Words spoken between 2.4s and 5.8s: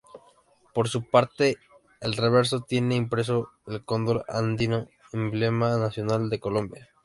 tiene impreso el Cóndor andino, emblema